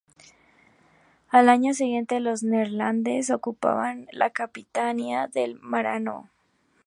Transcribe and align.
Al 1.29 1.47
año 1.47 1.75
siguiente 1.75 2.19
los 2.19 2.41
neerlandeses 2.41 3.29
ocupaban 3.29 4.07
la 4.11 4.31
Capitanía 4.31 5.27
del 5.27 5.59
Maranhão. 5.61 6.27